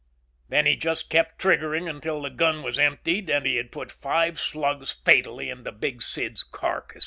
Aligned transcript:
Then 0.49 0.65
he 0.65 0.75
just 0.75 1.11
kept 1.11 1.37
triggering 1.39 1.87
until 1.87 2.23
the 2.23 2.31
gun 2.31 2.63
was 2.63 2.79
emptied 2.79 3.29
and 3.29 3.45
he 3.45 3.57
had 3.57 3.71
put 3.71 3.91
five 3.91 4.39
slugs 4.39 4.93
fatally 5.05 5.51
into 5.51 5.71
Big 5.71 6.01
Sid's 6.01 6.41
carcass. 6.43 6.99